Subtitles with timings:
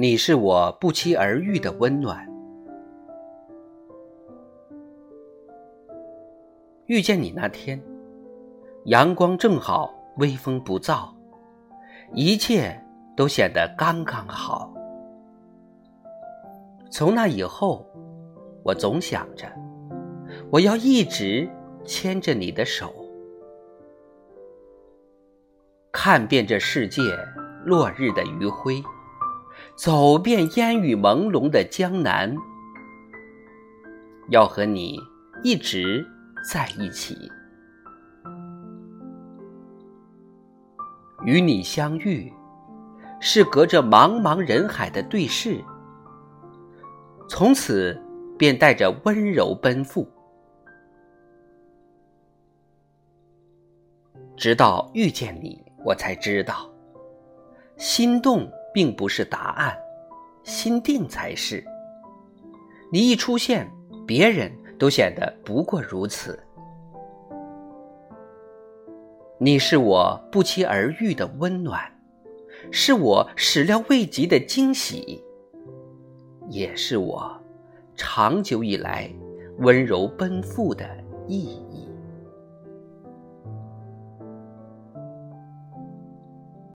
[0.00, 2.26] 你是我不期而遇的温暖。
[6.86, 7.78] 遇见你那天，
[8.86, 11.10] 阳光正好，微风不燥，
[12.14, 12.82] 一切
[13.14, 14.72] 都显得刚刚好。
[16.90, 17.86] 从那以后，
[18.64, 19.46] 我总想着，
[20.50, 21.46] 我要一直
[21.84, 22.90] 牵着你的手，
[25.92, 27.02] 看遍这世界
[27.66, 28.82] 落日的余晖，
[29.76, 32.36] 走遍烟雨朦胧的江南，
[34.28, 34.98] 要和你
[35.42, 36.06] 一直
[36.50, 37.30] 在一起。
[41.24, 42.32] 与你相遇，
[43.20, 45.62] 是隔着茫茫人海的对视。
[47.28, 47.96] 从此
[48.38, 50.08] 便带着温柔奔赴，
[54.36, 56.68] 直到遇见你，我才知道，
[57.76, 59.76] 心动并不是答案，
[60.42, 61.64] 心定才是。
[62.92, 63.70] 你一出现，
[64.06, 66.38] 别人都显得不过如此。
[69.38, 71.80] 你是我不期而遇的温暖，
[72.70, 75.24] 是我始料未及的惊喜。
[76.48, 77.32] 也是我
[77.94, 79.08] 长久以来
[79.58, 80.84] 温柔奔赴的
[81.28, 81.69] 意义。